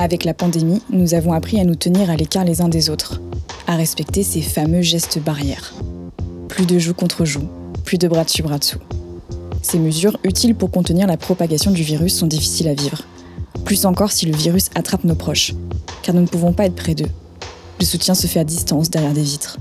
[0.00, 3.20] Avec la pandémie, nous avons appris à nous tenir à l'écart les uns des autres,
[3.66, 5.74] à respecter ces fameux gestes barrières.
[6.46, 7.48] Plus de joue contre joue,
[7.82, 8.78] plus de bras dessus bras dessous.
[9.60, 13.02] Ces mesures utiles pour contenir la propagation du virus sont difficiles à vivre.
[13.64, 15.54] Plus encore si le virus attrape nos proches,
[16.02, 17.10] car nous ne pouvons pas être près d'eux.
[17.80, 19.58] Le soutien se fait à distance derrière des vitres.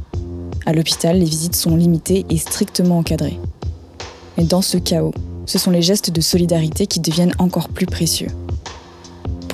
[0.67, 3.39] À l'hôpital, les visites sont limitées et strictement encadrées.
[4.38, 5.16] Mais dans ce chaos,
[5.47, 8.30] ce sont les gestes de solidarité qui deviennent encore plus précieux.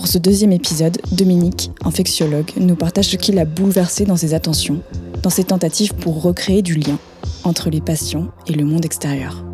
[0.03, 4.81] Pour ce deuxième épisode, Dominique, infectiologue, nous partage ce qui l'a bouleversé dans ses attentions,
[5.21, 6.99] dans ses tentatives pour recréer du lien
[7.45, 9.45] entre les patients et le monde extérieur.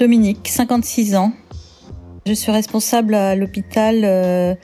[0.00, 1.34] Dominique, 56 ans.
[2.24, 4.54] Je suis responsable à l'hôpital euh,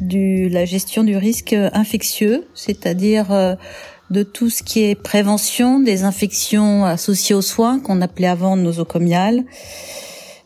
[0.00, 3.56] de la gestion du risque infectieux, c'est-à-dire euh,
[4.10, 9.44] de tout ce qui est prévention des infections associées aux soins qu'on appelait avant nosocomiales,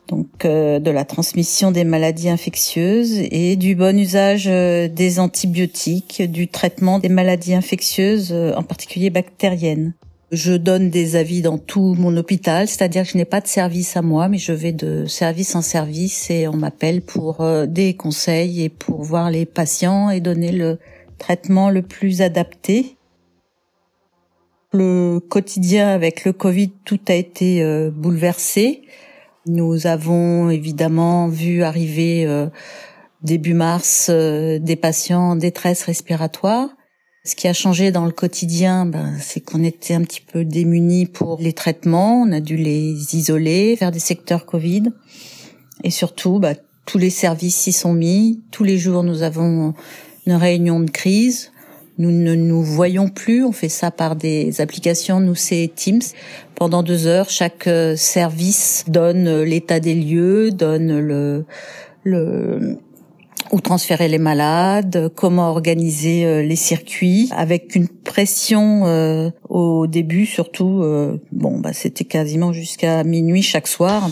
[0.09, 6.23] donc euh, de la transmission des maladies infectieuses et du bon usage euh, des antibiotiques,
[6.23, 9.95] du traitement des maladies infectieuses, euh, en particulier bactériennes.
[10.33, 13.97] Je donne des avis dans tout mon hôpital, c'est-à-dire que je n'ai pas de service
[13.97, 18.63] à moi, mais je vais de service en service et on m'appelle pour des conseils
[18.63, 20.79] et pour voir les patients et donner le
[21.19, 22.97] traitement le plus adapté
[24.73, 28.83] le quotidien avec le Covid, tout a été euh, bouleversé.
[29.47, 32.47] Nous avons évidemment vu arriver euh,
[33.23, 36.71] début mars euh, des patients en détresse respiratoire.
[37.25, 41.07] Ce qui a changé dans le quotidien, ben, c'est qu'on était un petit peu démunis
[41.07, 42.23] pour les traitements.
[42.23, 44.85] On a dû les isoler, faire des secteurs Covid.
[45.85, 48.43] Et surtout, ben, tous les services s'y sont mis.
[48.51, 49.75] Tous les jours, nous avons
[50.27, 51.52] une réunion de crise
[52.03, 56.03] nous ne nous voyons plus, on fait ça par des applications, nous c'est Teams.
[56.57, 61.45] Pendant deux heures, chaque euh, service donne euh, l'état des lieux, donne le,
[62.03, 62.79] le
[63.53, 70.83] où transférer les malades, comment organiser euh, les circuits, avec une pression au début surtout.
[71.31, 74.11] bon, bah c'était quasiment jusqu'à minuit chaque soir.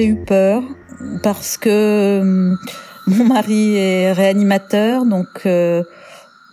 [0.00, 0.62] J'ai eu peur
[1.22, 2.54] parce que euh,
[3.06, 5.84] mon mari est réanimateur, donc euh,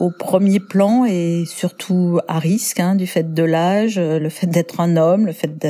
[0.02, 4.82] au premier plan et surtout à risque hein, du fait de l'âge, le fait d'être
[4.82, 5.66] un homme, le fait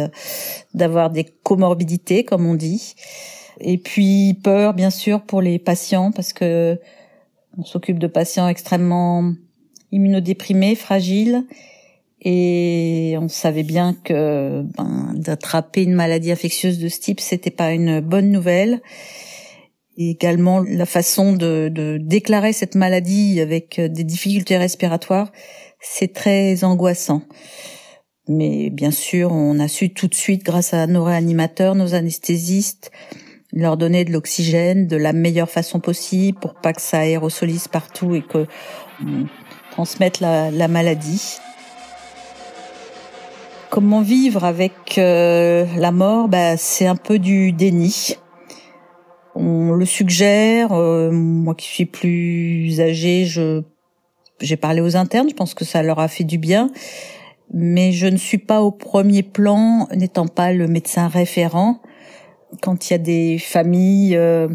[0.73, 2.95] d'avoir des comorbidités comme on dit,
[3.59, 6.79] et puis peur bien sûr pour les patients parce que
[7.59, 9.33] on s'occupe de patients extrêmement
[9.91, 11.45] immunodéprimés, fragiles
[12.22, 17.72] et on savait bien que ben, d'attraper une maladie infectieuse de ce type, c'était pas
[17.72, 18.81] une bonne nouvelle.
[19.97, 25.31] Également la façon de, de déclarer cette maladie avec des difficultés respiratoires,
[25.79, 27.23] c'est très angoissant.
[28.27, 32.91] Mais bien sûr, on a su tout de suite, grâce à nos réanimateurs, nos anesthésistes,
[33.53, 38.16] leur donner de l'oxygène de la meilleure façon possible pour pas que ça aérosolise partout
[38.16, 38.45] et que
[39.01, 39.27] on
[39.72, 41.38] transmette la, la maladie.
[43.69, 46.29] Comment vivre avec euh, la mort?
[46.29, 48.16] Bah, C'est un peu du déni.
[49.35, 50.72] On le suggère.
[50.72, 53.63] Euh, moi qui suis plus âgée, je
[54.39, 55.29] j'ai parlé aux internes.
[55.29, 56.72] Je pense que ça leur a fait du bien.
[57.53, 61.81] Mais je ne suis pas au premier plan, n'étant pas le médecin référent.
[62.61, 64.47] Quand il y a des familles, euh,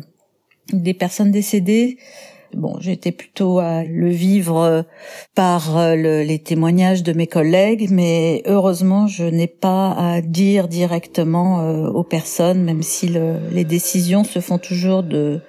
[0.73, 1.99] des personnes décédées,
[2.55, 4.83] Bon, j'étais plutôt à le vivre euh,
[5.35, 11.63] par euh, les témoignages de mes collègues, mais heureusement, je n'ai pas à dire directement
[11.63, 13.11] euh, aux personnes, même si
[13.53, 15.41] les décisions se font toujours de,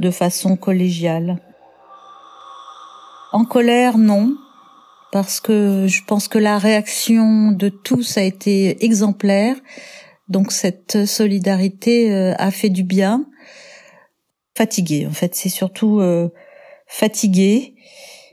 [0.00, 1.38] de façon collégiale.
[3.32, 4.34] En colère, non,
[5.10, 9.56] parce que je pense que la réaction de tous a été exemplaire.
[10.28, 13.24] Donc cette solidarité a fait du bien
[14.56, 15.06] fatiguée.
[15.06, 16.28] En fait, c'est surtout euh,
[16.86, 17.74] fatiguée.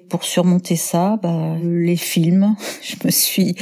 [0.10, 2.56] Pour surmonter ça, bah, les films.
[2.82, 3.56] Je me suis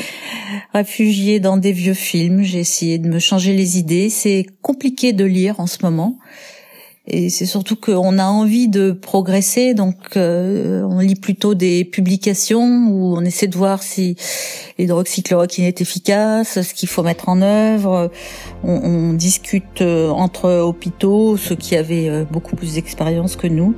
[0.73, 2.41] réfugiée dans des vieux films.
[2.41, 4.09] J'ai essayé de me changer les idées.
[4.09, 6.17] C'est compliqué de lire en ce moment.
[7.09, 12.87] Et c'est surtout qu'on a envie de progresser, donc euh, on lit plutôt des publications
[12.89, 14.17] où on essaie de voir si
[14.77, 18.11] l'hydroxychloroquine est efficace, ce qu'il faut mettre en œuvre.
[18.65, 23.73] On, on discute euh, entre hôpitaux, ceux qui avaient euh, beaucoup plus d'expérience que nous.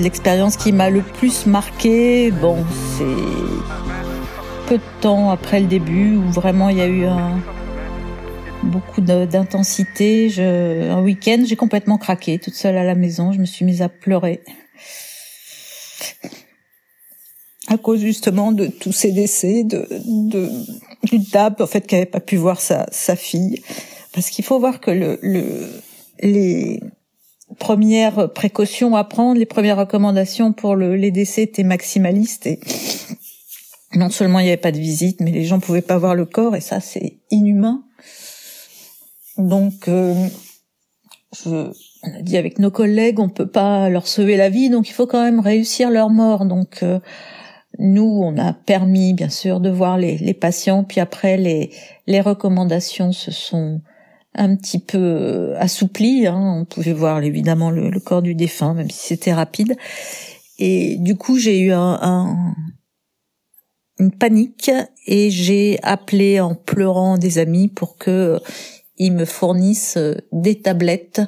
[0.00, 2.64] L'expérience qui m'a le plus marqué, bon,
[2.96, 7.38] c'est peu de temps après le début où vraiment il y a eu un,
[8.62, 10.32] beaucoup d'intensité.
[10.38, 13.32] Un week-end, j'ai complètement craqué, toute seule à la maison.
[13.32, 14.40] Je me suis mise à pleurer
[17.70, 20.50] à cause justement de tous ces décès, de, de
[21.04, 21.24] d'une
[21.60, 22.86] en fait qui n'avait pas pu voir sa,
[23.16, 23.62] fille,
[24.12, 25.68] parce qu'il faut voir que le, le
[26.20, 26.80] les
[27.58, 32.60] premières précautions à prendre, les premières recommandations pour le, les décès étaient maximalistes et
[33.94, 36.24] non seulement il n'y avait pas de visite, mais les gens pouvaient pas voir le
[36.24, 37.82] corps et ça c'est inhumain.
[39.36, 40.14] Donc euh,
[41.34, 41.70] je,
[42.02, 44.92] on a dit avec nos collègues, on peut pas leur sauver la vie, donc il
[44.92, 46.46] faut quand même réussir leur mort.
[46.46, 47.00] Donc euh,
[47.78, 51.70] nous, on a permis bien sûr de voir les, les patients, puis après les,
[52.06, 53.80] les recommandations se sont
[54.34, 56.26] un petit peu euh, assouplies.
[56.26, 56.60] Hein.
[56.60, 59.76] On pouvait voir évidemment le, corps du défunt, même si c'était rapide.
[60.58, 62.54] Et du coup, j'ai eu un, un,
[63.98, 64.70] une panique
[65.06, 68.38] et j'ai appelé en pleurant des amis pour que
[68.98, 69.98] ils me fournissent
[70.30, 71.22] des tablettes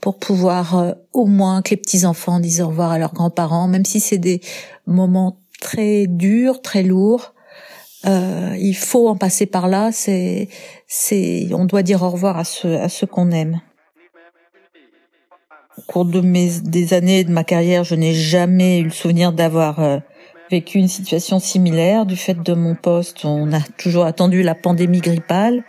[0.00, 3.68] pour pouvoir euh, au moins que les petits enfants disent au revoir à leurs grands-parents,
[3.68, 4.40] même si c'est des
[4.86, 7.34] moments très durs, très lourds.
[8.06, 9.90] Euh, il faut en passer par là.
[9.92, 10.48] C'est,
[10.86, 13.60] c'est, on doit dire au revoir à ceux, à qu'on aime.
[15.78, 19.32] Au cours de mes des années de ma carrière, je n'ai jamais eu le souvenir
[19.32, 19.98] d'avoir euh,
[20.50, 22.06] vécu une situation similaire.
[22.06, 25.64] Du fait de mon poste, on a toujours attendu la pandémie grippale.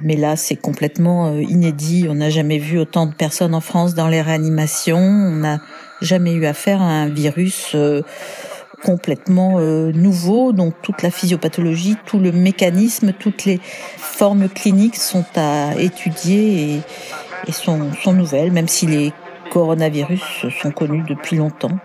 [0.00, 2.06] Mais là, c'est complètement euh, inédit.
[2.08, 4.98] On n'a jamais vu autant de personnes en France dans les réanimations.
[4.98, 5.60] On n'a
[6.00, 8.02] jamais eu affaire à un virus euh,
[8.84, 10.52] complètement euh, nouveau.
[10.52, 13.58] Donc toute la physiopathologie, tout le mécanisme, toutes les
[13.96, 16.82] formes cliniques sont à étudier
[17.46, 19.12] et, sont, sont nouvelles, même si les
[19.50, 21.78] coronavirus sont connus depuis longtemps.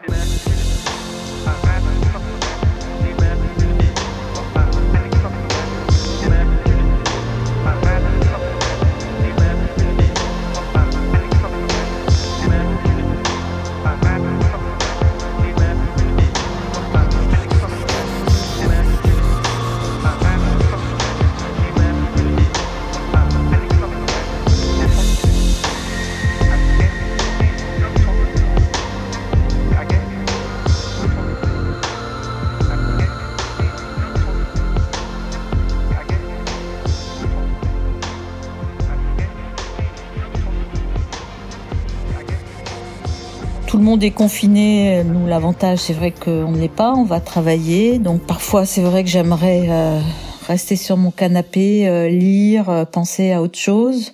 [43.80, 47.98] Le monde est confiné, nous l'avantage c'est vrai qu'on ne l'est pas, on va travailler.
[47.98, 50.02] Donc parfois c'est vrai que j'aimerais euh,
[50.48, 54.14] rester sur mon canapé, euh, lire, euh, penser à autre chose.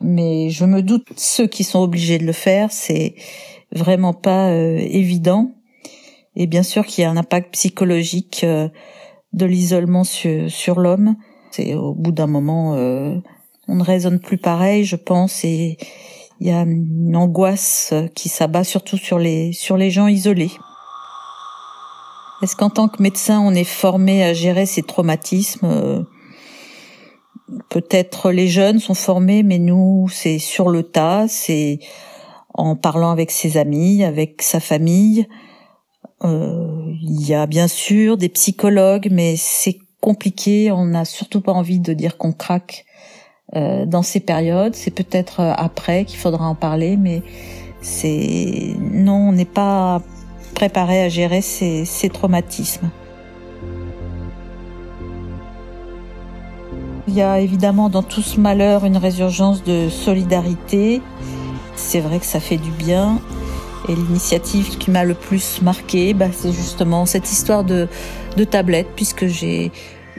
[0.00, 3.16] Mais je me doute ceux qui sont obligés de le faire, c'est
[3.72, 5.50] vraiment pas évident.
[6.36, 11.16] Et bien sûr qu'il y a un impact psychologique de l'isolement sur, sur l'homme.
[11.50, 15.78] C'est au bout d'un moment, on ne raisonne plus pareil, je pense, et
[16.40, 20.52] il y a une angoisse qui s'abat surtout sur les sur les gens isolés.
[22.42, 26.04] Est-ce qu'en tant que médecin, on est formé à gérer ces traumatismes?
[27.68, 31.78] Peut-être les jeunes sont formés, mais nous, c'est sur le tas, c'est
[32.54, 35.26] en parlant avec ses amis, avec sa famille.
[36.24, 40.70] Euh, il y a bien sûr des psychologues, mais c'est compliqué.
[40.70, 42.86] On n'a surtout pas envie de dire qu'on craque
[43.54, 44.74] euh, dans ces périodes.
[44.74, 47.22] C'est peut-être euh, après qu'il faudra en parler, mais
[47.82, 50.00] c'est non, on n'est pas
[50.54, 52.90] préparé à gérer ces, ces traumatismes.
[57.06, 61.02] Il y a évidemment dans tout ce malheur une résurgence de solidarité.
[61.76, 63.20] C'est vrai que ça fait du bien.
[63.88, 67.88] Et l'initiative qui m'a le plus marqué, bah, c'est justement cette histoire de,
[68.38, 69.70] de tablette, puisque j'ai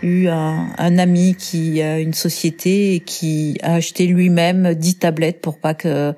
[0.05, 5.59] eu un, ami qui a une société et qui a acheté lui-même 10 tablettes pour
[5.59, 6.13] pas que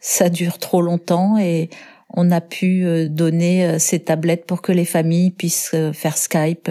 [0.00, 1.70] ça dure trop longtemps et
[2.10, 6.16] on a pu euh, donner euh, ces tablettes pour que les familles puissent euh, faire
[6.16, 6.70] Skype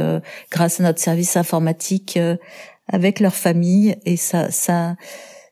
[0.49, 2.17] grâce à notre service informatique
[2.91, 4.95] avec leur famille et ça ça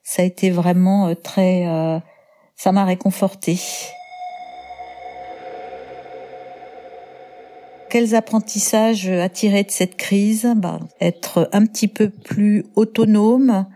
[0.03, 1.65] ça a été vraiment très
[2.55, 3.57] ça m'a réconforté.
[7.93, 10.51] Quels apprentissages attirer de cette crise?
[10.55, 13.67] Bah, Être un petit peu plus autonome,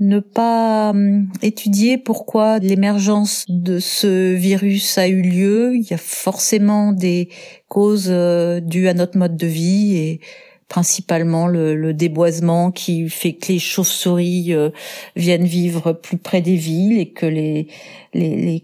[0.00, 5.76] ne pas hum, étudier pourquoi l'émergence de ce virus a eu lieu.
[5.76, 7.28] Il y a forcément des
[7.68, 10.20] causes euh, dues à notre mode de vie et
[10.66, 14.70] principalement le, déboisement qui fait que les chauves-souris euh,
[15.14, 17.68] viennent vivre plus près des villes et que les,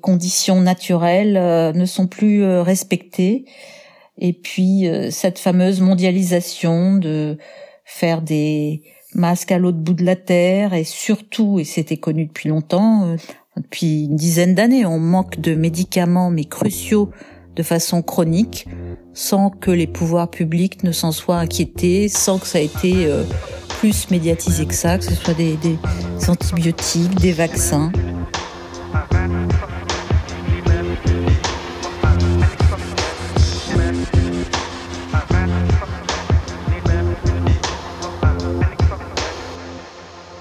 [0.03, 3.45] conditions naturelles euh, ne sont plus respectées.
[4.19, 7.39] Et puis cette fameuse mondialisation de
[7.85, 8.83] faire des
[9.15, 13.17] masques à l'autre bout de la terre et surtout, et c'était connu depuis longtemps,
[13.57, 17.11] depuis une dizaine d'années, on manque de médicaments mais cruciaux
[17.59, 18.69] de façon chronique
[19.15, 23.25] sans que les pouvoirs publics ne s'en soient inquiétés, sans que ça ait été euh,
[23.81, 25.77] plus médiatisé que ça, que ce soit des, des
[26.29, 27.91] antibiotiques, des vaccins.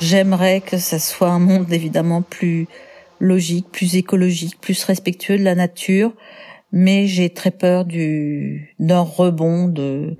[0.10, 2.68] J'aimerais que ça soit un monde évidemment plus
[3.20, 6.14] logique, plus écologique, plus respectueux de la nature,
[6.72, 10.16] mais j'ai très peur du d'un rebond de,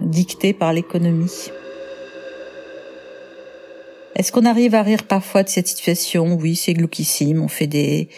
[0.00, 1.50] dicté par l'économie.
[4.14, 6.38] Est-ce qu'on arrive à rire parfois de cette situation?
[6.40, 7.42] Oui, c'est glauquissime.
[7.42, 8.10] On fait des,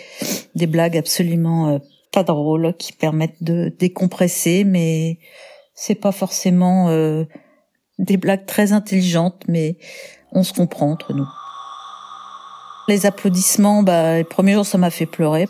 [0.54, 1.78] des blagues absolument euh,
[2.12, 5.16] pas drôles qui permettent de décompresser, mais
[5.74, 7.24] c'est pas forcément euh,
[8.00, 9.76] des blagues très intelligentes, mais
[10.32, 11.28] on se comprend entre nous.
[12.88, 15.46] Les applaudissements, bah, les premiers jours, ça m'a fait pleurer.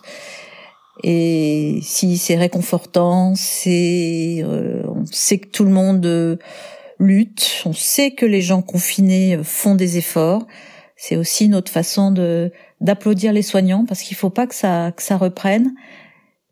[1.02, 6.37] Et si c'est réconfortant, c'est euh, on sait que tout le monde euh,
[6.99, 10.47] lutte, on sait que les gens confinés euh, font des efforts.
[10.97, 12.52] C'est aussi notre façon de
[12.83, 15.73] d'applaudir les soignants parce qu'il faut pas que ça que ça reprenne.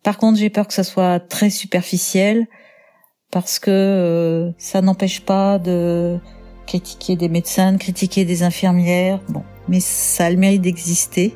[0.02, 2.46] Par contre, j'ai peur que ça soit très superficiel
[3.30, 6.18] parce que ça n'empêche pas de
[6.66, 9.20] critiquer des médecins, de critiquer des infirmières.
[9.28, 11.34] Bon, mais ça a le mérite d'exister.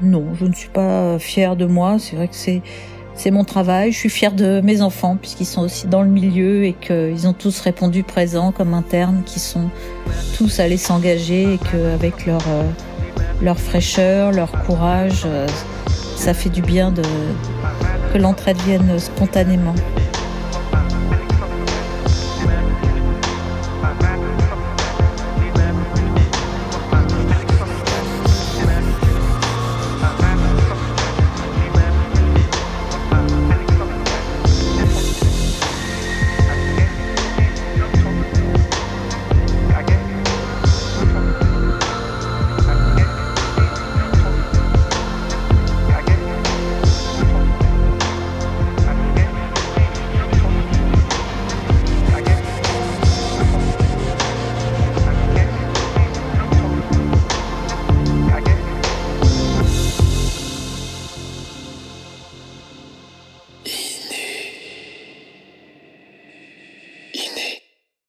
[0.00, 1.98] Non, je ne suis pas fière de moi.
[1.98, 2.62] C'est vrai que c'est
[3.14, 3.90] c'est mon travail.
[3.90, 7.32] Je suis fière de mes enfants puisqu'ils sont aussi dans le milieu et qu'ils ont
[7.32, 9.70] tous répondu présents comme internes, qui sont
[10.36, 12.62] tous allés s'engager et qu'avec leur euh,
[13.42, 15.46] leur fraîcheur, leur courage, euh,
[16.16, 17.02] ça fait du bien de
[18.12, 19.74] que l'entraide vienne spontanément.